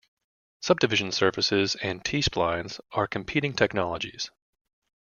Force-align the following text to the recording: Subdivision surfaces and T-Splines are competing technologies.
Subdivision 0.61 1.11
surfaces 1.11 1.75
and 1.75 2.03
T-Splines 2.03 2.79
are 2.91 3.05
competing 3.05 3.53
technologies. 3.53 4.31